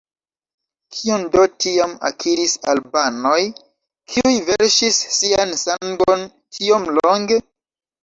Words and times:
Kion 0.95 1.25
do 1.35 1.43
tiam 1.65 1.93
akiris 2.09 2.57
albanoj 2.73 3.35
kiuj 4.15 4.35
verŝis 4.51 5.01
sian 5.21 5.57
sangon 5.69 6.29
tiom 6.61 6.93
longe? 7.01 7.43